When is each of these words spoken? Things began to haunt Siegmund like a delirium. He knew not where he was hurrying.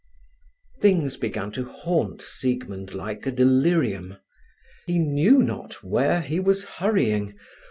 Things 0.81 1.15
began 1.15 1.51
to 1.51 1.65
haunt 1.65 2.23
Siegmund 2.23 2.95
like 2.95 3.27
a 3.27 3.31
delirium. 3.31 4.17
He 4.87 4.97
knew 4.97 5.43
not 5.43 5.83
where 5.83 6.21
he 6.21 6.39
was 6.39 6.65
hurrying. 6.65 7.37